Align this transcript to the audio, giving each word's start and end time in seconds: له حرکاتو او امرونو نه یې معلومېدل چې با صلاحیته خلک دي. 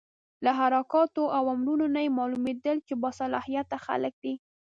له 0.43 0.51
حرکاتو 0.59 1.23
او 1.37 1.43
امرونو 1.55 1.85
نه 1.95 2.01
یې 2.05 2.15
معلومېدل 2.17 2.77
چې 2.87 2.93
با 3.01 3.09
صلاحیته 3.19 3.77
خلک 3.85 4.13
دي. 4.23 4.33